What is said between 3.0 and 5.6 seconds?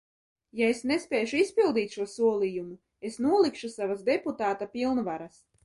es nolikšu savas deputāta pilnvaras.